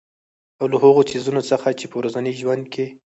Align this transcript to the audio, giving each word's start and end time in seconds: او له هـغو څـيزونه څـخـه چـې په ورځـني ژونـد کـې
او 0.59 0.65
له 0.71 0.77
هـغو 0.83 1.01
څـيزونه 1.09 1.41
څـخـه 1.49 1.69
چـې 1.79 1.85
په 1.91 1.95
ورځـني 1.99 2.31
ژونـد 2.39 2.65
کـې 2.73 2.85